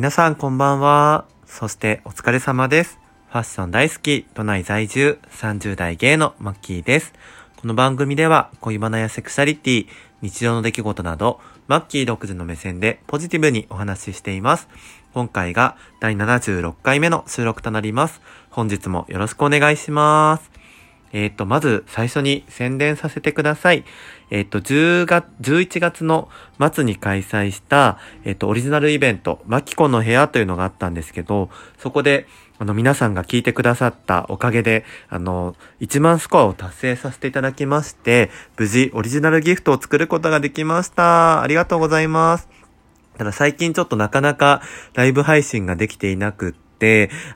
[0.00, 1.26] 皆さんこんばんは。
[1.44, 2.98] そしてお疲れ様です。
[3.28, 7.12] ファッション大好き、都内在住、30代芸のマッキーです。
[7.60, 9.86] この番組では恋バナやセクシャリティ、
[10.22, 14.68] 日常の出来事など、マッキー独自の目線でポジティブにお話ししています。
[15.12, 18.22] 今回が第76回目の収録となります。
[18.48, 20.59] 本日もよろしくお願いします。
[21.12, 23.84] えっ、と、まず最初に宣伝させてください。
[24.30, 26.28] えっ、と、10月、11月の
[26.72, 32.26] 末に開催した、えっ、と、オリジナルイベント、マキコの部屋というのがあったんですけど、そこで、
[32.58, 41.42] あの、皆さんが聞いてくださったおかげで、あの、1万スコアを達成させていただきまして、無事、オリジナルギフトを作ることができました。
[41.42, 42.48] ありがとうございます。
[43.16, 44.62] ただ最近ちょっとなかなか
[44.94, 46.69] ライブ配信ができていなくって、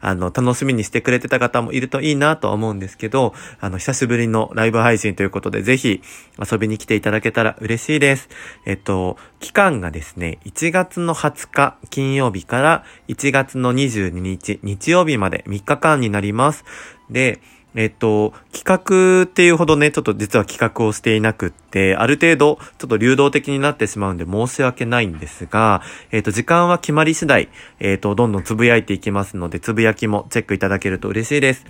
[0.01, 6.03] あの、楽しみにしてくれてた方もいるといいなとは思うんですけど、あの、久しぶりのライブ配信ということで、ぜひ
[6.39, 8.29] 遊びに来ていただけたら嬉しいです。
[8.65, 16.65] えっと、期間がですね、1月の20日金曜日から1月の22日日曜日まで3日間になります。
[17.11, 17.41] で、
[17.75, 27.49] えっと、企画っていうほどね、ちょっと実は企画をしていなくって、ある程度、ちょっと流動的になってしまうんで申し訳ないんですが、えっと、時間は決まり次第、
[27.81, 31.65] えっと、どんどんつぶやいていきますので、つぶやきもチェックいただけると嬉しいです。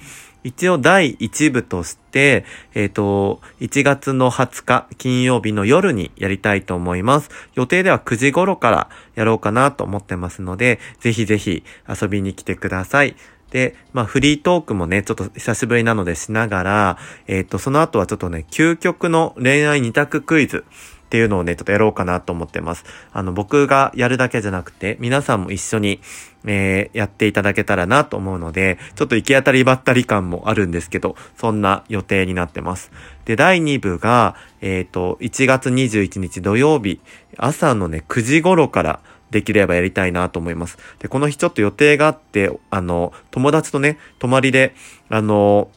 [0.44, 2.44] 一応第1部として、
[2.74, 7.30] えっ、と、1月の20日金曜日の夜にやりたいと思います。
[7.54, 13.16] 予定では9時頃からやろうかなと思ってますので、ぜひぜひ遊びに来てください。
[13.54, 20.64] で、まあフリートークもね、ちょっと久しぶりなのでしながら、えっ、と、その後はちょっとね、究極の恋愛二択クイズ
[21.04, 22.84] っていうのをね、ちょっとやろうかなと思ってます。
[23.12, 26.00] あの、僕がやるだけじゃなくて、皆さんも一緒に、
[26.44, 32.90] えーやっていただけたらなと思うので、ちょっと行き当たりばったり感もあるんですけど、そんな予定になってます。
[33.24, 37.00] で、第2部が、えっ、と、1月21日土曜日、
[37.36, 39.00] 朝のね、9時頃から、
[39.34, 40.78] できればやりたいなと思います。
[41.00, 44.76] で、この日ちょっと予定があって、あの、友達とね、泊まりで、
[45.08, 45.68] あの、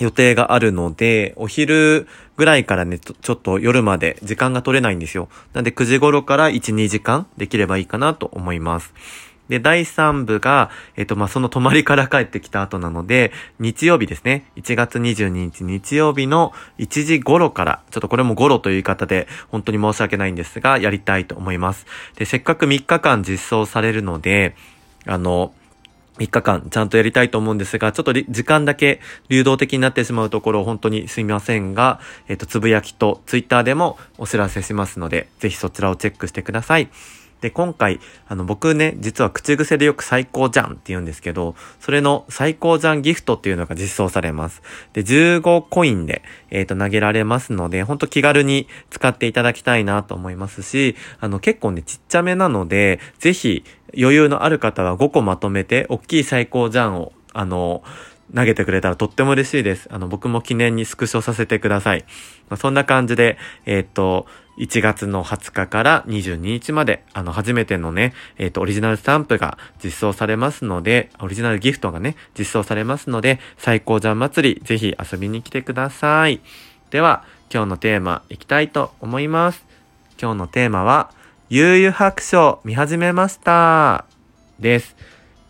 [0.00, 2.06] 予定があるので、お昼
[2.36, 5.30] ぐらいからね、ちょっと夜まで時間が取れないんですよ。
[5.54, 8.92] なんで9時頃から1、2時間できればいいかなと思います。
[9.50, 14.44] で、第3部が、えっ、と、まあ、その泊まりから帰ってきた後なので、日曜日ですね。
[14.54, 21.84] 1月22日日曜日の1時頃から、ちょっとこれも頃という言い方で、本当に申し訳ないんですが、やりたいと思います。
[22.14, 24.54] で、せっかく3日間実装されるので、
[25.04, 25.52] あの、
[26.18, 36.90] 3日間ちゃんとやりたいと思うんですが、ちょっと時間だけ流動的になってしまうところ本当にすみませんが、えっ、と、つぶやきとツイッターでもお知らせしますので、ぜひそちらをチェックしてください。
[37.40, 44.62] で、今回、あの、僕ね、実は口癖でよく最高じゃんって言うんですけど、それの最高じゃんギフトっていうのが実装されます。
[44.92, 53.64] で、15コインで、えっ、と、投げられますので、ほんと気軽に使っていただきたいなと思いますし、あの、結構ね、ちっちゃめなので、ぜひ、
[53.98, 57.82] 余裕のある方は5個まとめて、大きい最高じゃんを、あの、
[58.34, 59.88] 投げてくれたらとっても嬉しいです。
[59.90, 62.04] あの、僕も記念にスクショさせてください。
[62.48, 64.26] まあ、そんな感じで、えっ、と、
[64.58, 76.40] 1月の20日から22日まで、あの、初めてのね、えっ、と、オリジナルスタンプが実装されますので、オリジナルギフトがね、実装されますので、最高じゃん祭り、ぜひ遊びに来てください。
[76.90, 79.64] では、今日のテーマ、いきたいと思います。
[80.20, 81.10] 今日のテーマは、
[81.48, 84.04] 悠々白書見始めました。
[84.60, 84.94] です。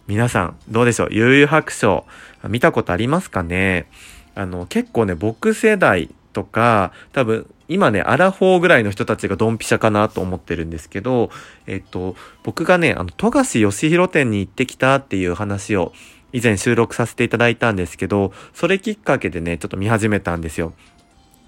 [0.07, 1.09] 皆さん、どうでしょう？
[1.13, 2.07] 悠々白書、
[2.49, 3.87] 見たことありますかね？
[4.35, 11.31] あの、結構ね、僕世代とか、多分、今ね、アラフォーぐらいの人たちがドンピシャかなと思ってるんですけど、
[11.67, 15.93] えっと、僕がね、あの、富樫義弘店に行ってきたっていう話を
[16.33, 20.73] 以前収録させていただいたんですけど、それきっかけでね、ちょっと見始めたんですよ。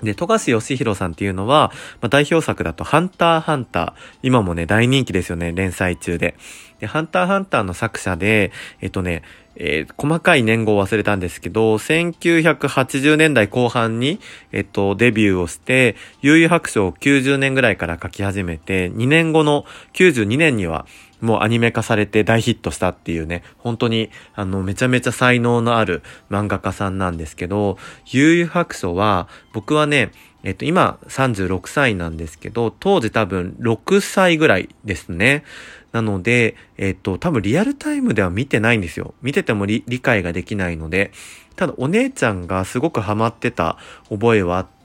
[0.02, 1.70] で、富樫義弘さんっていうのは、
[2.00, 3.92] まあ、代表作だと、ハンターハンター。
[4.22, 6.34] 今もね、大人気ですよね、連載中で。
[6.80, 9.22] で、ハンターハンターの作者で、えっとね、
[9.54, 14.18] えー細かい年号を忘れたんですけど、1980年代後半に、
[14.50, 20.86] えっと、デビューをして、悠々白書を90年ぐらいから書き始めて、2年後の92年には、
[21.22, 30.10] もうアニメ化されて大ヒットしたっていうね、本当に、あの、めちゃめちゃ才能のある漫画家さんなんですけど、悠々白書は、僕はね、
[30.42, 35.44] えっと、今36歳なんですけど、当時多分6歳ぐらいですね。
[35.92, 39.14] なので、えっと、多分リアルタイムでは見てないんですよ。
[39.22, 41.12] 見てても理解ができないので、
[41.54, 43.78] ただお姉ちゃんがすごくハマってた
[44.08, 44.81] 覚えはあって、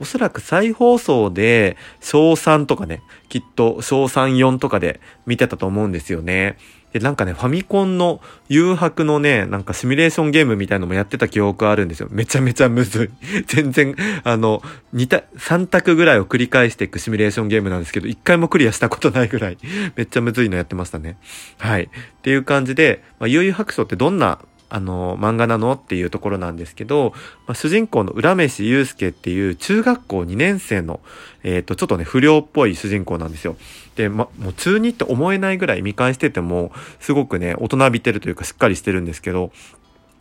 [0.00, 6.56] おそらく再放送で小3とかね、きっと小3、4とかで見てたと思うんですよね。
[6.92, 12.08] で、なんかね、ファミコンの誘白のね、なんかシミュレーションゲームみたいのもやってた記憶あるんですよ。
[12.10, 13.44] めちゃめちゃむずい。
[13.46, 13.94] 全然、
[14.24, 14.62] あの、
[14.94, 19.58] 2た、3択ぐらいを繰り返していくシミュレーションゲームなんですけど、1回もクリアしたことないぐらい、
[19.96, 21.18] めっちゃむずいのやってましたね。
[21.58, 21.84] はい。
[21.84, 21.88] っ
[22.22, 25.72] ていう感じで、まあ、悠々白書ってどんなあの、漫画なの？
[25.72, 27.12] っていうところなんですけど、
[27.46, 31.00] まあ、主人公の浦飯祐介っていう中学校2年生の、
[31.44, 33.56] えっ、ー、と、ちょっとね、不良っぽい主人公なんですよ。
[33.94, 39.52] で、ま、もう中2って思えないぐらい見返してても、すごくね、大人びてるというかしっかりしてるんですけど、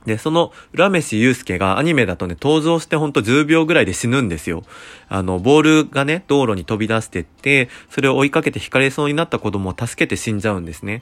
[0.06, 4.64] で、その、浦飯祐介がアニメだとね、登場してほんと10秒ぐらいで死ぬんですよ。
[5.10, 11.02] あの、ボールがね、道路に飛び出してって、それを追いかけて惹かれそうになった子供を助けて死んじゃうんですね。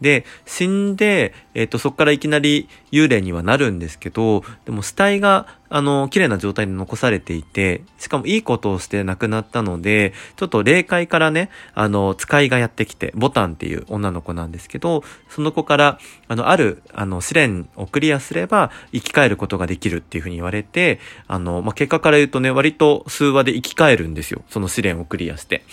[0.00, 24.42] で、死んで、えっ、ー、と、そっからいきなり幽霊にはなるんですけど、でも死体が、あの、綺麗な状態で残されていて、しかもいいことをして亡くなったので、ちょっと霊界からね、あの、使いがやってきて、ボタンっていう女の子なんですけど、その子から、あの、ある、あの、試練をクリアすれば、生き返ることができるっていうふうに言われて、あの、まあ、結果から言うとね、割と数話で生き返るんですよ。
[24.50, 25.64] その試練をクリアして。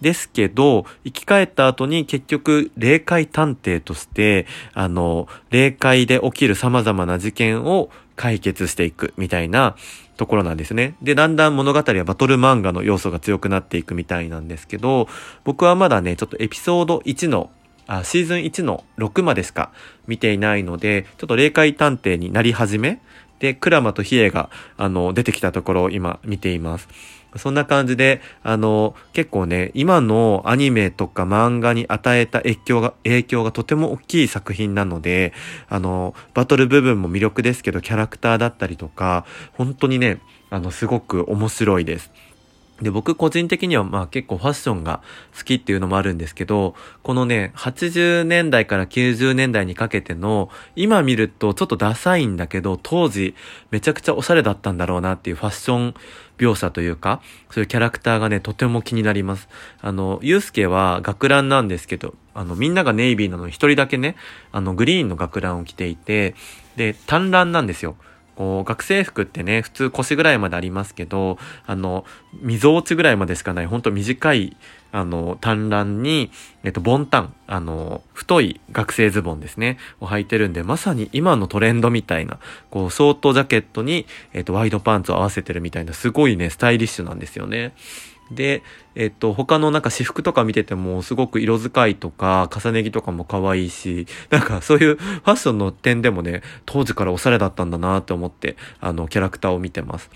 [0.00, 9.76] ですけど、生き返った後に結局、霊界探偵として、あの、霊界で起きる様々な事件を解決していくみたいな
[10.16, 10.96] ところなんですね。
[11.02, 15.08] で、だんだん物語はバトル漫画の要素が強くなっていくみたいなんですけど、
[15.44, 17.50] 僕はまだね、ちょっとエピソード1の
[17.86, 19.70] あシーズン1の6までしか
[20.06, 23.00] 見ていないので、ちょっと霊界探偵になり始め
[23.44, 26.88] で、クラマとヒエが、あの、出てきたところを今見ています。
[27.36, 35.32] そんな感じで、あの、結構ね、今のアニメとか漫画に与えた影響が、影響がとても大きい作品なので、
[35.68, 40.20] あの、バトル部分も魅力ですけど、キャラクターだったりとか、本当にね、
[40.50, 42.12] あの、すごく面白いです。
[42.82, 45.00] で、僕個人的にはまあ結構ファッションが
[45.36, 46.74] 好きっていうのもあるんですけど、
[47.04, 53.36] このね、80年代から90年代にかけての、今見るとちょっとダサいんだけど、当時
[53.70, 55.94] めちゃくちゃおしゃれだったんだろうなっていうファッション
[56.36, 59.48] 描写というか、そういうキャラクターがね、とても気になります。
[59.80, 64.16] あの、ゆうすけは学ランなんですけど、あの、みんながネイビーなのに一人だけね、
[64.50, 66.34] あの、グリーンの学ランを着ていて、
[66.74, 67.96] で、単乱なんですよ。
[68.36, 72.04] こう、学生服ってね、普通腰ぐらいまでありますけど、あの、
[72.40, 74.56] 溝落ちぐらいまでしかない、ほんと短い、
[74.92, 76.30] あの、単乱に、
[76.62, 82.38] えっと、ボンタン、あの、太い学生ズボンですね、を履いてるんで、まさに今のトレンドみたいな、
[82.70, 87.72] こう、ショートジャケットに、えっと、ワイドパンツを合わせてるみたいな、すごいね、スタイリッシュなんですよね。
[88.30, 88.62] で、
[88.94, 100.10] えっと、他のなんか私服とか見てても、すごく色使いとか、重ね着とかも可愛いし、なんかそういうファッションの点でもね、当時からおしゃれだったんだなって思って、あの、キャラクターを見てます。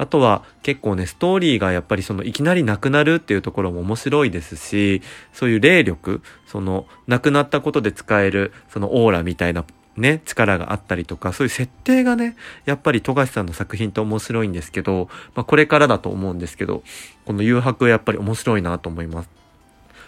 [0.00, 5.02] あとは結構ね、ストーリーがやっぱりそのいきなりなくなるっていうところも面白いですし、
[5.34, 9.62] そういう霊力、その亡くなったことで使えるそのオーラみたいな
[10.00, 16.82] ね、力があったりとか、そういう設定がね、やっぱり富樫さんの作品って面白いんですけど、まあこれからだと思うんですけど、
[17.26, 19.30] この誘白やっぱり面白いなと思います。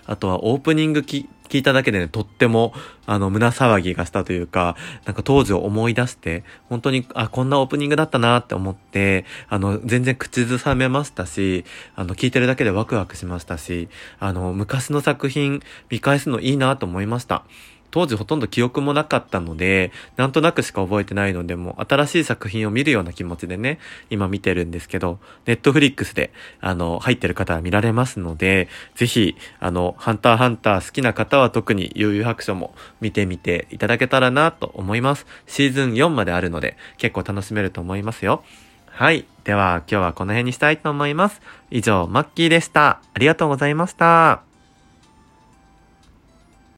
[0.07, 2.73] あとはオープニング聞いただけでね、とっても、
[3.07, 17.45] あの、胸騒ぎがしたというか、なんか当時を思い出して、本当に、あ、こんなオープニングだったなって思って、あの、全然口ずさめましたし、あの、聞いてるだけでワクワクしましたし、あの、昔の作品見返すのいいなと思いました。
[17.93, 23.79] 当時ほとんど記憶もなかったので、なんとなくしか覚えてないので、もう新しい作品を見るような気持ちでね、
[24.11, 35.27] 今見てるんですけど、ネットフリックスで、あの、入ってる方は見られますので、ぜひ、あの、ハンターハンター好きな方は特に悠々白書も見てみていただけたらなと思います。
[35.47, 38.43] シーズン4まであるので、結構楽しめると思いますよ。
[38.87, 39.27] はい。
[39.45, 41.41] では、今日はこの辺にしたいと思います。
[41.71, 43.01] 以上、マッキーでした。
[43.15, 44.52] ありがとうございました。